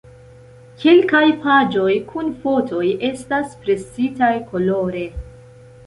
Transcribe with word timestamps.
Kelkaj 0.83 1.21
paĝoj 1.43 1.91
kun 2.13 2.33
fotoj 2.47 2.83
estas 3.13 3.55
presitaj 3.67 4.35
kolore. 4.51 5.07